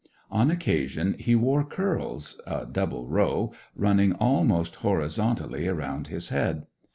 On 0.31 0.49
occasion 0.49 1.15
he 1.19 1.35
wore 1.35 1.63
curls—a 1.63 2.69
double 2.71 3.05
row—running 3.07 4.13
almost 4.13 4.77
horizontally 4.77 5.67
around 5.67 6.07
his 6.07 6.29
head. 6.29 6.65